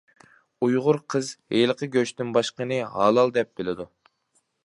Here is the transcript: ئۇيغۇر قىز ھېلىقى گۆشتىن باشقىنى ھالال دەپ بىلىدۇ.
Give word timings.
ئۇيغۇر 0.67 0.97
قىز 1.13 1.29
ھېلىقى 1.57 1.89
گۆشتىن 1.97 2.33
باشقىنى 2.39 2.81
ھالال 2.95 3.35
دەپ 3.39 3.53
بىلىدۇ. 3.61 3.87